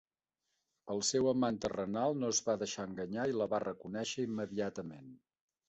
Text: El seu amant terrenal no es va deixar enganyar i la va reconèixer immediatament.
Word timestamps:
El 0.93 1.03
seu 1.09 1.29
amant 1.31 1.59
terrenal 1.65 2.17
no 2.23 2.33
es 2.37 2.41
va 2.49 2.57
deixar 2.63 2.87
enganyar 2.91 3.29
i 3.33 3.37
la 3.43 3.51
va 3.55 3.63
reconèixer 3.69 4.29
immediatament. 4.33 5.17